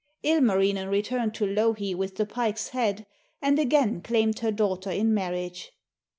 [0.23, 3.05] Ilmarinen returned to Louhi with the pike's head
[3.39, 5.73] and again claimed her daughter in marriage.